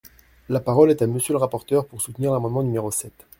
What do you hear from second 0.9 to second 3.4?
à Monsieur le rapporteur, pour soutenir l’amendement numéro sept.